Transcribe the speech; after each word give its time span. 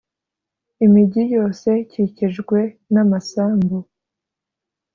imigi 0.85 1.23
yose 1.35 1.69
ikikijwe 1.85 2.59
n’ 2.93 2.95
amasambu 3.03 3.77